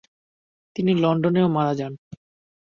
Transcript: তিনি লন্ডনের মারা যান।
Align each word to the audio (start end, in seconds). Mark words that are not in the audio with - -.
তিনি 0.75 0.91
লন্ডনের 1.03 1.47
মারা 1.47 1.73
যান। 1.79 1.93